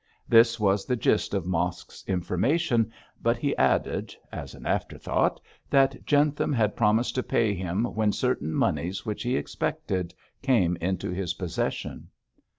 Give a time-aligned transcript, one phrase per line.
[0.27, 5.39] This was the gist of Mosk's information, but he added, as an afterthought,
[5.69, 11.11] that Jentham had promised to pay him when certain monies which he expected came into
[11.11, 12.09] his possession.